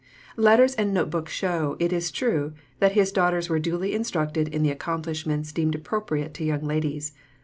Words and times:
Letters 0.35 0.73
and 0.73 0.95
note 0.95 1.11
books 1.11 1.31
show, 1.31 1.75
it 1.77 1.93
is 1.93 2.09
true, 2.09 2.53
that 2.79 2.93
his 2.93 3.11
daughters 3.11 3.49
were 3.49 3.59
duly 3.59 3.93
instructed 3.93 4.47
in 4.47 4.63
the 4.63 4.71
accomplishments 4.71 5.51
deemed 5.51 5.75
appropriate 5.75 6.33
to 6.33 6.43
young 6.43 6.63
ladies. 6.63 7.13